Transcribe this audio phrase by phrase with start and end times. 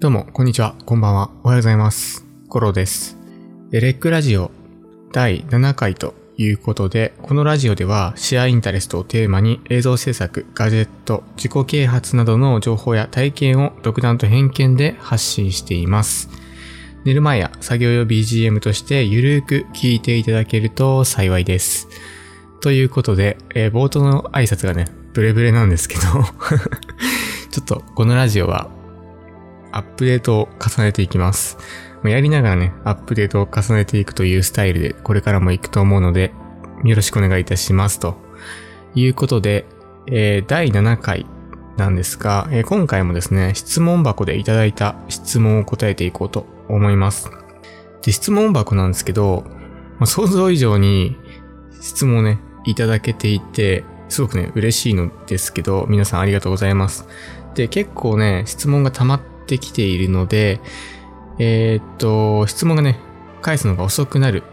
[0.00, 2.24] どうも、こんにちは、こんばんは、おはようございます。
[2.48, 3.18] コロです。
[3.70, 4.50] レックラジオ
[5.12, 16.30] 第7回ということで、このラジオではシェアインタレストをテーマに映像制作、ガジェット、自己啓発などの情報や体験を独断と偏見で発信しています。
[17.04, 21.88] 寝る前や作業用 BGM としてゆるーく聞いていただけると幸いです。
[22.62, 26.00] ということで、えー冒頭の挨拶がね、ブレブレなんですけど、
[27.52, 28.79] ちょっとこのラジオは
[29.72, 31.58] アップデートを重ねていきます。
[32.04, 36.32] やりながらね、アップデートを重ねていくというスタイルでこれからも行くと思うので、
[36.84, 38.00] よろしくお願いいたします。
[38.00, 38.16] と
[38.94, 39.66] いうことで、
[40.06, 41.26] えー第7回
[41.76, 47.30] なんですが、えー今回もですね、質問箱でいただいた質問を答えていこうと思います。
[48.02, 49.44] で、質問箱なんですけど、
[49.98, 51.16] まあ想像以上に
[51.80, 57.06] 質問をね、いただけていて、すごくね、嬉しいのですけど、皆さんありがとうございます。
[57.54, 60.60] で、結構ね、質問が溜まってきているので、
[61.38, 62.98] えーっと、質問がね、
[63.42, 64.44] 返すのが遅くなる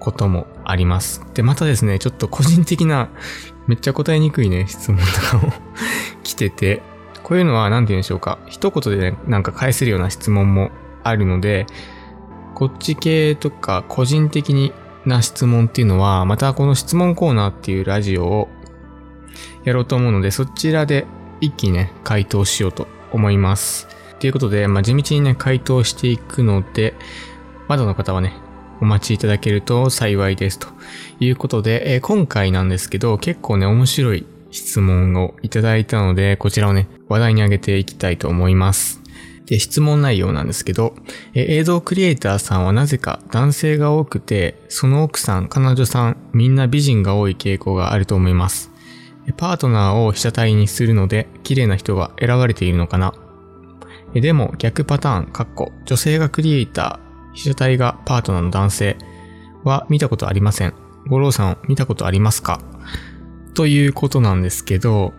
[0.00, 1.24] こともあります。
[1.32, 3.08] で、またですね、ちょっと個人的な、
[3.66, 5.52] めっちゃ答えにくいね、質問とかも
[6.22, 6.82] 来てて、
[7.22, 10.70] こういうのは何て言うんでしょうか、一言でね、なんか返せるような質問も
[11.02, 11.66] あるので、
[12.54, 14.72] こっち系とか個人的に
[15.06, 18.48] な質問っていうのは、またこの質問コーナーっていうラジオを
[19.64, 21.06] やろうと思うので、そちらで
[21.40, 23.88] 一気にね、回答しようと思います。
[24.20, 26.94] ということで、まあ、地道にね、回答していくので、
[27.68, 28.34] まだの方はね、
[28.80, 30.58] お待ちいただけると幸いです。
[30.58, 30.68] と
[31.20, 39.00] いうことで、えー今回なんですけど、結構ね、面白い質問をいただいたので、こちらをね、話題に上げていきたいと思います。
[39.46, 40.94] で、質問内容なんですけど、
[41.34, 48.70] えー映像クリエイターさんはなぜか男性が多くて、その奥さん、彼女さん、みんな美人が多い傾向があると思います。
[49.36, 53.14] パートナーを被写体にするので、綺麗な人が選ばれているのかな
[54.20, 58.96] でも逆パターン、かっこ、女性がクリエイター、被写体がパートナーの男性
[59.64, 60.74] は見たことありません。
[61.08, 62.60] 五郎さん見たことありますか？
[63.54, 65.12] ということなんですけど、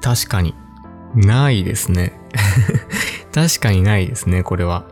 [0.00, 0.54] 確かに、
[1.14, 2.12] ないですね。
[3.34, 4.84] 確かにないですね、これは。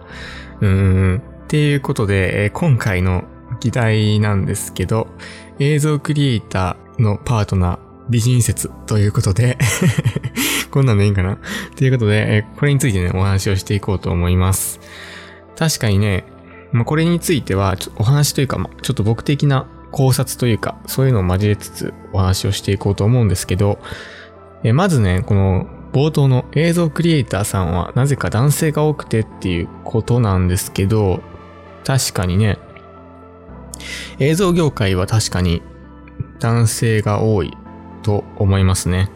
[0.60, 1.18] うーん。
[1.18, 3.24] っていうことで、今回の
[3.60, 5.08] 議題なんですけど、
[5.58, 7.78] 映像クリエイターのパートナー、
[8.08, 9.58] 美人説ということで、
[10.76, 11.38] こんなんでいいんかな？
[11.74, 14.78] ということで、えこれについてね、お話をしていこうと思います。
[15.56, 16.26] 確かにね、
[16.70, 23.78] まあ、これについては、お話というか、まちょっと僕的な考察というか、そういうのを交えつつお話をしていこうと思うんですけど、
[24.64, 31.22] えまずね、この冒頭の映像クリエイターさんはなぜか男性が多くてっていうことなんですけど、
[31.86, 32.58] 確かにね、
[34.18, 35.62] 映像業界は確かに
[36.38, 37.56] 男性が多い
[38.02, 39.10] と思いますね。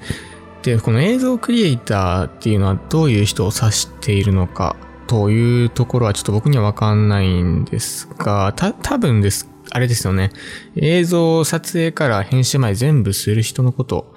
[0.63, 4.77] で、この映像クリエイターっていうのはどういう人を指しているのか
[5.07, 9.49] というところはちょっと僕にはわかんないんですが、た、多分です。
[9.71, 10.31] あれですよね。
[10.77, 14.15] 映像撮影から編集まで全部する人のことを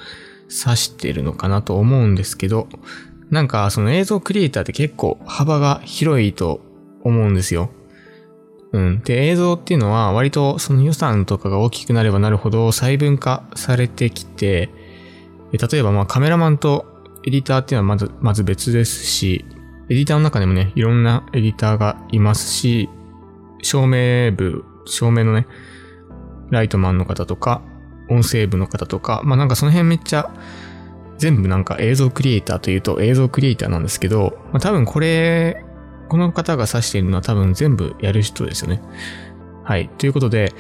[0.50, 2.68] 指しているのかなと思うんですけど、
[3.30, 6.62] なんかその映像クリエイターって結構幅が広いと
[7.04, 7.70] 思うんですよ。
[8.72, 9.02] うん。
[9.04, 14.70] で、映像っていうのは割とその予算とかが大きくなればなるほど細分化されてきて、
[15.58, 16.86] 例えばまあカメラマンと
[17.26, 19.46] エディターっていうのはまず、まず別ですし、
[19.90, 22.90] エディターの中でもね、いろんなエディターがいますし、
[23.62, 25.48] 照明部、照明のね、
[26.50, 27.62] ライトマンの方とか、
[28.10, 30.34] 音声部の方とか、まあなんかその辺めっちゃ、
[31.18, 35.64] 全部なんか映像クリエイターというと映像クリエイターなんですけど、まあ多分これ、
[36.10, 38.82] この方が指しているのは多分全部やる人ですよね。
[39.64, 39.90] はい。
[39.98, 40.54] ということで、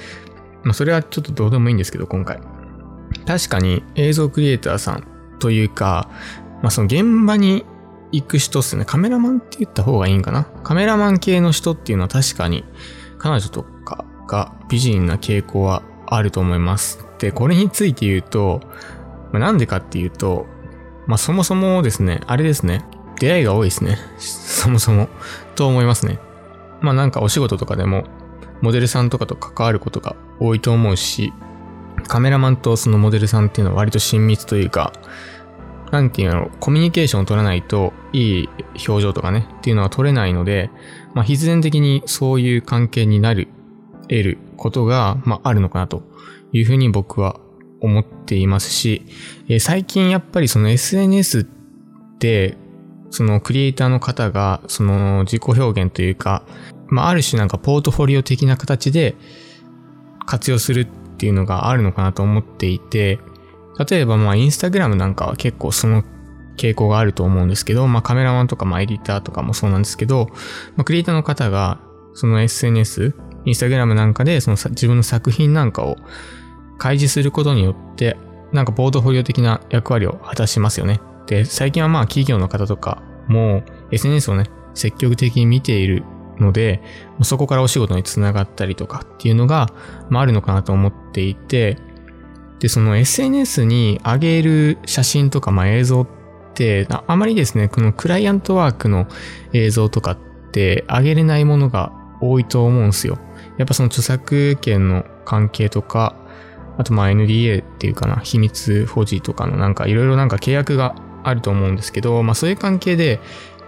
[0.63, 2.39] まあそれはちょっとどうでもいいんですけど、今回。
[3.25, 5.07] 確かに映像クリエイターさん
[5.39, 6.09] というか、
[6.61, 7.65] まあその現場に
[8.11, 8.85] 行く人っすね。
[8.85, 10.43] カメラマンって言った方がいいんかな？
[10.63, 12.63] カメラマン系の人っていうのは確かに
[13.17, 17.05] 彼女とかが美人な傾向はあると思います。
[17.19, 18.61] で、これについて言うと、
[19.31, 20.45] まあなんでかっていうと、
[21.07, 22.85] まあそもそもですね、あれですね。
[23.19, 23.97] 出会いが多いですね。
[24.17, 25.07] そもそも。
[25.55, 26.19] と思いますね。
[26.81, 28.05] まあなんかお仕事とかでも、
[28.61, 31.33] モデルさんとかと関わることが多いと思うし、
[32.07, 34.93] カメラマンとそのモデルさんっていうのは割と親密というか、
[35.93, 38.49] なんていうの、コミュニケーションを取らないと、いい
[38.87, 40.71] 表情とかね、っていうのは取れないので、
[41.13, 43.47] まあ必然的にそういう関係になる、
[44.09, 46.01] 得ることが、まああるのかなと
[46.51, 47.39] いうふうに僕は
[47.79, 49.05] 思っていますし、
[49.47, 51.47] えー最近やっぱりその SNS
[52.17, 52.57] で、
[53.11, 56.43] そのクリエイターの方が、その自己表現というか、
[56.87, 59.15] まあある種なんかポートフォリオ的な形で
[60.25, 63.19] 活用するっっていうのがあるのかなと思っていて、
[63.89, 66.03] 例えばまあインスタグラムなんかは結構その
[66.57, 70.27] 傾向があると思うんですけど、まあカメラマンとかまあエディターとかもそうなんですけど、
[70.75, 71.79] まあクリエイターの方が
[72.13, 73.15] その SNS、
[73.45, 75.97] インスタグラムなんかでその自分の作品なんかを
[76.77, 78.17] 開示することによって、
[78.51, 81.01] なんかポートフォリオ的な役割を果たしますよね。
[81.25, 84.45] で、最近はまあ企業の方とかも SNS をね、
[84.75, 86.03] 積極的に見ている
[86.39, 86.81] ので、
[87.21, 89.73] そこからお仕事につながったりとかっていうのが、
[90.09, 91.77] まあ、あるのかなと思っていて、
[92.59, 96.07] で、その SNS に上げる写真とか、まあ、映像っ
[96.53, 99.07] てあ、まりですね、このクライアントワークの
[99.51, 100.17] 映像とかっ
[100.51, 101.91] て上げれないものが
[102.21, 103.17] 多いと思うんですよ。
[103.57, 106.15] やっぱその著作権の関係とか、
[106.77, 113.19] あとまあ NDA っていうかな、秘密保持とかのなんかいろいろなんか契約があると思うんですけど、まあそういう関係で、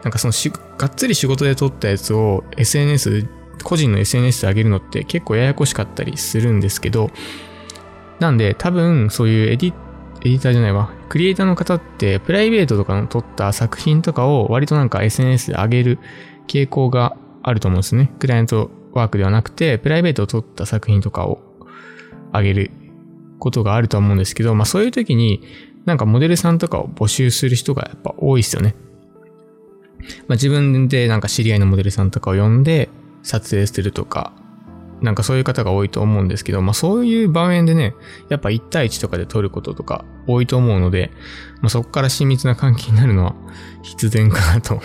[0.03, 3.27] なんかそのし、がっつり仕事で撮ったやつを SNS、
[3.63, 7.09] 個人の SNS で上げるのって結構ややこしかったりするんですけど、
[8.19, 9.73] なんで多分そういうエディ、
[10.21, 15.99] エディターじゃないわ、クリエイターの方ってプライベートとかの撮った作品とかを割となんか SNS で上げる
[16.47, 18.11] 傾向があると思うんですね。
[18.19, 21.39] クライアントワークではなくて、プライベートを撮った作品とかを
[22.33, 22.71] 上げる
[23.39, 25.41] ことがあると思うんですけど、まあそういう時に
[25.85, 28.75] なんかモデルさんとかを募集する人がやっぱ多いですよね。
[30.27, 32.89] まあ自分でなんか知り合いのモデルさんとかを呼んで
[33.23, 34.33] 撮影するとか、
[35.01, 37.95] なんかそういう方が多いと思うんですけど、まあそういう場面でね、
[38.29, 41.11] やっぱ1対1とかで撮ることとか多いと思うので、
[41.61, 43.35] まあそこから親密な関係になるのは
[43.83, 44.81] 必然かなと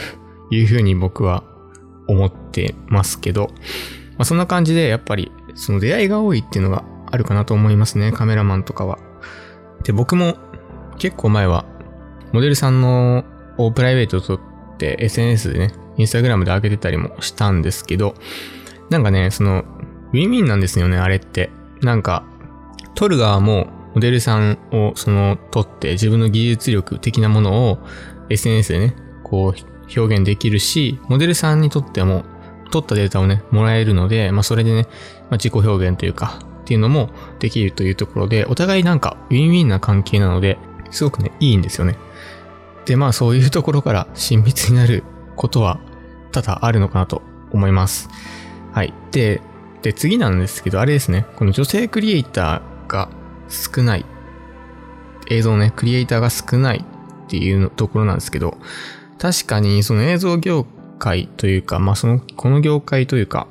[0.50, 1.44] いうふうに僕は
[2.08, 3.48] 思ってますけど、
[4.12, 8.98] まあそんな感じでやっぱりその出会いが多いっていうのがあるかなと思いますね、カメラマンとかは。
[9.84, 10.36] で、僕も
[10.98, 11.64] 結構前は、
[12.32, 13.24] モデルさんの
[13.58, 14.49] をプライベートを撮って
[15.00, 18.14] SNS でね、インスタグラムで上げてたりもしたんですけど、
[18.88, 19.64] なんかね、その、
[20.12, 21.50] ウィンウィンなんですよね、あれって。
[21.82, 22.24] なんか、
[22.94, 27.78] 撮る側もモデルさんをその撮って自分の技術力的なものを
[28.28, 32.24] SNS でね、こう表現できるし、モデルさんにとっても
[32.70, 37.10] 撮ったデータをね、もらえるので、まあそれでね、まあ、自己表現というか、っていうのも
[37.40, 40.58] できるというところで、お互いなんかウィンウィンな関係なので、
[40.92, 41.96] すごくね、いいんですよね。
[42.84, 45.04] で、まあそういうところから親密になる
[45.36, 45.80] ことは
[46.32, 47.22] 多々あるのかなと
[47.52, 48.08] 思います。
[48.72, 48.94] はい。
[49.10, 49.40] で、
[49.82, 51.26] で、次なんですけど、あれですね。
[51.36, 53.08] この女性クリエイターが
[53.48, 54.04] 少ない。
[55.30, 56.84] 映像ね、クリエイターが少ない
[57.24, 58.58] っていうところなんですけど、
[59.18, 60.66] 確かにその映像業
[60.98, 63.46] 界というか、まあその、この業界というか、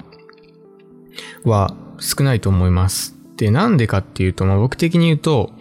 [1.44, 3.16] は少ないと思います。
[3.38, 5.52] で、なんでかっていうと、まあ僕的に言うと、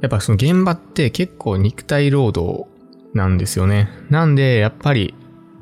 [0.00, 2.66] やっぱその現場って結構肉体労働
[3.14, 3.88] なんですよね。
[4.10, 5.14] なんで、やっぱり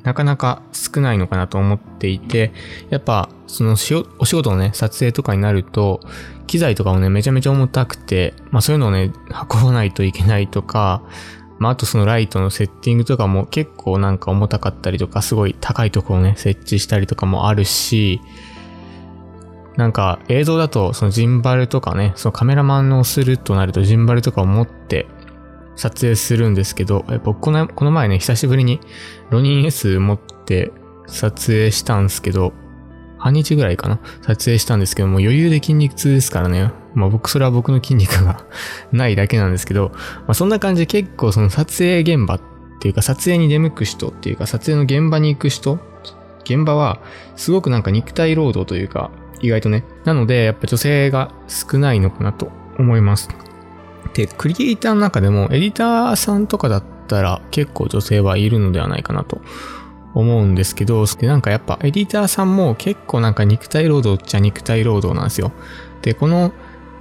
[0.03, 2.53] なかなか少ないのかなと思っていて、
[2.91, 4.05] やっぱそのお仕
[4.35, 6.01] 事のね、撮影とかになると、
[6.47, 9.11] 機材とかもね、めちゃめちゃ重たくて、まあそういうのをね、
[9.53, 11.03] 運ばないといけないとか、
[11.59, 18.21] まああとそのライトのセッティングとかも結構なんか重たかったりとか、すごい高いところをね、設置したりとかもあるし、
[19.77, 25.07] なんか映像だとそのジンバルとかね、そのカメラマンをするとなるとジンバルとかを持って
[25.77, 28.81] 撮影するんですけど、僕このこの前ね、久しぶりに
[29.31, 30.73] ロニー S 持って
[31.07, 32.53] 撮影したんですけど、
[33.19, 36.73] 半日ぐらいかな撮影したんですけども、余裕で筋肉痛ですからね。
[36.95, 38.45] まあ僕、それは僕の筋肉が
[38.93, 42.41] ないだけなんですけど、まあそんな感じで結構その撮影現場っ
[42.79, 45.79] ていうか撮影に出向く人っていうか撮影の現場に行く人
[46.45, 47.01] 現場は
[47.35, 49.11] すごくなんか肉体労働というか
[49.47, 49.85] 意外とね。
[50.05, 53.29] なので、やっぱ女性が少ないのかなと思います。
[54.15, 59.41] で、クリエイターの中でも、エディターさんとかだったら結構女性はいるのではないかなと
[60.15, 65.53] 思うんですけど、で、なんかやっぱエディターさんも結構なんか肉体労働っちゃ肉体労働なんですよ。
[66.03, 66.53] で、この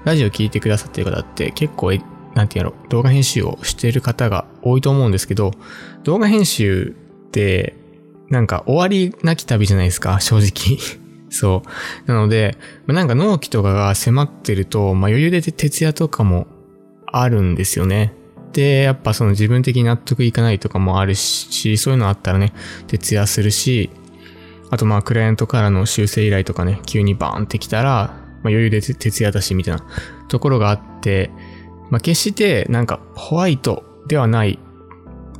[0.03, 1.93] ラジオ聞いてくださってる方って結構、
[2.33, 5.51] なんていうやろ、動画編集をしている方が多いと思うんですけど、
[6.03, 6.95] 動画編集
[7.27, 7.75] って、
[8.29, 11.04] なんか終わりなき旅じゃないですか、正直。
[11.29, 11.63] そ
[12.07, 12.11] う。
[12.11, 16.47] なので、なんか納期とかが迫ってると、まあ余裕で徹夜とかも
[17.07, 18.13] あるんですよね。
[18.53, 22.53] で、やっぱその自分的に納得いかないとかもあるし、そういうのあったらね、
[22.87, 23.89] 徹夜するし、
[24.71, 29.85] あとまあクライアントからの修正依頼とかね、急にバーンってきたら、まあ余裕で徹夜だしみたいな
[30.27, 31.31] ところがあって、
[31.89, 34.59] まあ決してなんかホワイトではない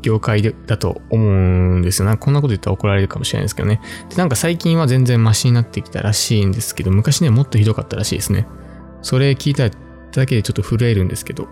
[0.05, 2.15] 業界でだと思うんですよな。
[2.15, 3.81] こんなこと言ったら怒られるかもしれないですけどね。
[4.09, 8.47] で、なんか最近は全然マシになってきたらしいんですけど、昔ね、もっとひどかったらしいですね。
[9.01, 9.69] それ聞いた
[10.11, 11.47] だけでちょっと震えるんですけど。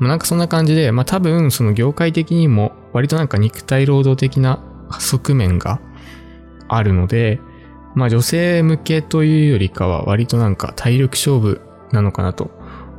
[0.00, 4.60] まあ、なんかそんな感じで、まあ多分その業界的にも割となんか肉体労働的な
[4.98, 5.80] 側面が
[6.66, 7.40] あるので、
[7.94, 11.60] まあ女性向けというよりかは割となんか体力勝負
[11.92, 12.50] なのかなと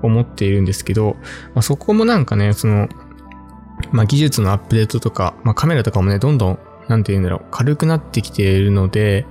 [0.01, 1.15] 思っているんですけど、
[1.53, 2.87] まあ、そこもなんかね、その、
[3.91, 9.25] まあ技術のアップデートとか、まあカメラとかもね、どんどん、なんて言うんだろう、軽くなってきているので、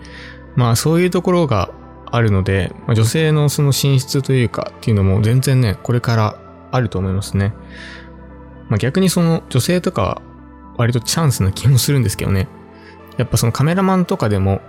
[0.56, 1.70] まあそういうところが
[2.10, 6.36] あるので、まあ、女性のその進出というかっていうのも全然ね、これから
[6.70, 7.54] あると思いますね。
[8.68, 10.22] まあ逆にその女性とかは
[10.76, 12.48] 割とチャンスな気もするんですけどね。
[13.16, 14.60] やっぱそのカメラマンとかでも、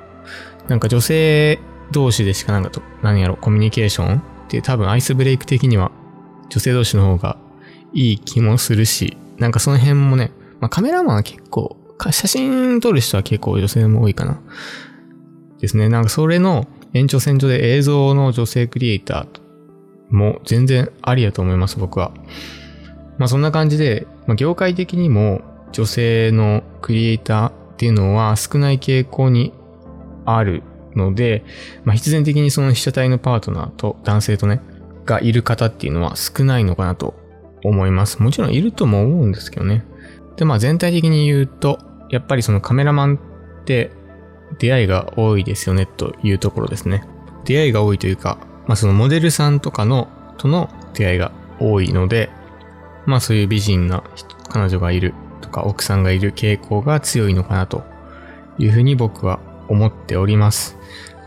[0.68, 1.60] なんか女性
[1.92, 5.92] 同士でしかなんかと、何やろ、コミュニケーションって多分アイスブレイク的には
[6.50, 7.38] 女性同士の方が
[7.94, 11.78] いい気もするし、なんかその辺もね、まあカメラマンは結構、
[12.12, 14.42] 写真撮る人は結構女性も多いかな。
[15.60, 15.90] ですね。
[15.90, 22.12] なんかそれの延長線上で映像の女性クリエイターも全然ありだと思います、僕は。
[23.18, 29.54] まあそんな感じで、まあ、業界的にも女性のクリエイターっていうのは少ない傾向に
[30.26, 30.64] ある
[30.96, 31.44] ので、
[31.84, 34.62] まあ必然的にその被写体のパートナーと男性とね、
[35.06, 37.14] がいる方っていうのは少ないのかなと
[37.68, 38.22] 思います。
[38.22, 39.86] もちろんいるとも思うんですけどね。
[40.38, 41.80] で、まあ全体的に言うと、
[42.10, 43.92] やっぱりそのカメラマンって
[44.60, 47.04] 出会いが多いですよねというところですね。
[47.46, 50.08] 出会いが多いというか、まあそのモデルさんとかの、
[50.38, 52.30] との出会いが多いので、
[53.06, 54.04] まあそういう美人な
[54.50, 57.84] 彼女がいるとか奥さんがいる傾向が強いのかなと
[58.58, 60.78] いうふうに僕は思っております。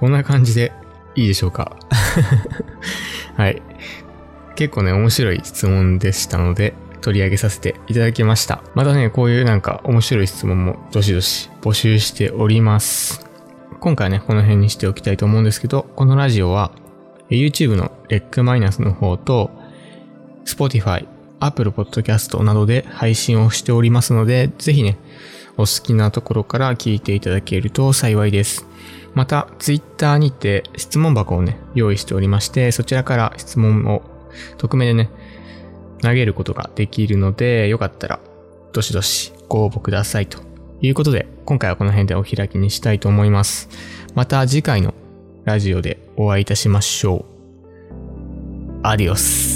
[0.00, 0.73] こんな感じで
[1.14, 1.76] いいでしょうか？
[3.37, 3.62] はい。
[4.58, 8.60] 結構ね、面白い質問でしたので、取り上げさせていただきました。
[8.74, 13.24] またね、こういうなんか面白い質問もどしどし募集しております。
[13.78, 16.72] 今回はね、この辺にしておきたいと思うんですけど、このラジオは
[17.30, 19.52] YouTube のレックマイナスの方と
[20.44, 21.06] Spotify、
[21.38, 24.98] Apple Podcast などで配信をしておりますので、ぜひね、
[25.56, 28.66] お好きなところから聞いていただけると幸いです。
[29.14, 34.17] また、Twitter にて質問箱をね、用意しておりまして、そちらから質問を
[34.56, 35.11] 匿名でね、
[36.02, 38.20] 投げることができるので、よかったら、
[38.73, 40.38] どしどしご応募くださいと
[40.80, 43.68] いうことで、今回はこの辺でお開きにしたいと思います。
[44.14, 44.94] また次回の
[45.44, 47.38] ラジオでお会いいたしましょう。
[48.82, 49.48] アディオス。